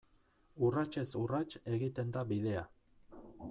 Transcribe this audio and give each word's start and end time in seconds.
Urratsez 0.69 1.03
urrats 1.19 1.61
egiten 1.75 2.11
da 2.17 2.25
bidea. 2.35 2.67